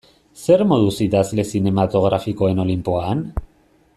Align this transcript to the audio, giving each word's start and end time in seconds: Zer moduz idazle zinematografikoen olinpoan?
Zer 0.45 0.61
moduz 0.71 0.93
idazle 1.07 1.45
zinematografikoen 1.57 2.65
olinpoan? 2.67 3.25